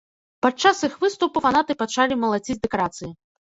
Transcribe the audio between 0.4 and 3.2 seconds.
Падчас іх выступу фанаты пачалі малаціць дэкарацыі.